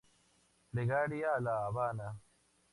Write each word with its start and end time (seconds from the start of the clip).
Plegaria 0.71 1.35
a 1.35 1.39
La 1.49 1.55
Habana. 1.67 2.09